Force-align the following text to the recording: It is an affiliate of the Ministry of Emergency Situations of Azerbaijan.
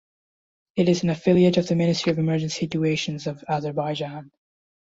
It 0.75 0.89
is 0.89 1.03
an 1.03 1.11
affiliate 1.11 1.57
of 1.57 1.67
the 1.67 1.75
Ministry 1.75 2.11
of 2.11 2.17
Emergency 2.17 2.57
Situations 2.61 3.27
of 3.27 3.43
Azerbaijan. 3.47 4.31